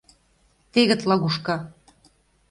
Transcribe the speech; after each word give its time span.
Тегыт 0.71 1.01
лагушка!.. 1.09 1.55